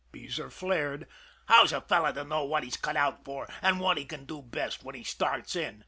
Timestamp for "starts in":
5.03-5.79